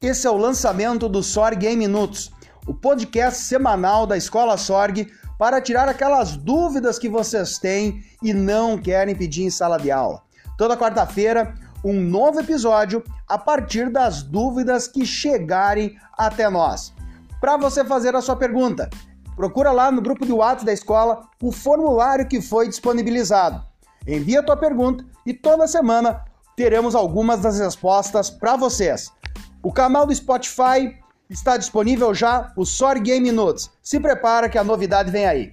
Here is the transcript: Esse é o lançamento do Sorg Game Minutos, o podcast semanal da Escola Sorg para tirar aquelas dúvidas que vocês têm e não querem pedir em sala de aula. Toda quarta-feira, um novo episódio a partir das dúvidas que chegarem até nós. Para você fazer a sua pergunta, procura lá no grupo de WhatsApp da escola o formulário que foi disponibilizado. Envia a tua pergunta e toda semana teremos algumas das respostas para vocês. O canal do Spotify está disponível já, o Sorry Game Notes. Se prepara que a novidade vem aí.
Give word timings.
Esse 0.00 0.28
é 0.28 0.30
o 0.30 0.36
lançamento 0.36 1.08
do 1.08 1.24
Sorg 1.24 1.56
Game 1.56 1.76
Minutos, 1.76 2.30
o 2.68 2.72
podcast 2.72 3.42
semanal 3.42 4.06
da 4.06 4.16
Escola 4.16 4.56
Sorg 4.56 5.12
para 5.36 5.60
tirar 5.60 5.88
aquelas 5.88 6.36
dúvidas 6.36 7.00
que 7.00 7.08
vocês 7.08 7.58
têm 7.58 8.04
e 8.22 8.32
não 8.32 8.78
querem 8.78 9.16
pedir 9.16 9.42
em 9.42 9.50
sala 9.50 9.76
de 9.76 9.90
aula. 9.90 10.22
Toda 10.56 10.76
quarta-feira, 10.76 11.52
um 11.84 12.00
novo 12.00 12.38
episódio 12.38 13.02
a 13.26 13.36
partir 13.36 13.90
das 13.90 14.22
dúvidas 14.22 14.86
que 14.86 15.04
chegarem 15.04 15.96
até 16.16 16.48
nós. 16.48 16.94
Para 17.40 17.56
você 17.56 17.84
fazer 17.84 18.14
a 18.14 18.22
sua 18.22 18.36
pergunta, 18.36 18.88
procura 19.34 19.72
lá 19.72 19.90
no 19.90 20.00
grupo 20.00 20.24
de 20.24 20.32
WhatsApp 20.32 20.66
da 20.66 20.72
escola 20.72 21.22
o 21.42 21.50
formulário 21.50 22.28
que 22.28 22.40
foi 22.40 22.68
disponibilizado. 22.68 23.60
Envia 24.06 24.38
a 24.38 24.44
tua 24.44 24.56
pergunta 24.56 25.04
e 25.26 25.34
toda 25.34 25.66
semana 25.66 26.24
teremos 26.54 26.94
algumas 26.94 27.40
das 27.40 27.58
respostas 27.58 28.30
para 28.30 28.54
vocês. 28.54 29.10
O 29.62 29.72
canal 29.72 30.06
do 30.06 30.14
Spotify 30.14 30.96
está 31.28 31.56
disponível 31.56 32.14
já, 32.14 32.52
o 32.56 32.64
Sorry 32.64 33.00
Game 33.00 33.32
Notes. 33.32 33.70
Se 33.82 33.98
prepara 33.98 34.48
que 34.48 34.56
a 34.56 34.62
novidade 34.62 35.10
vem 35.10 35.26
aí. 35.26 35.52